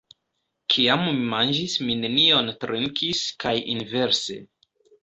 [0.73, 4.43] Kiam mi manĝis mi nenion trinkis kaj inverse.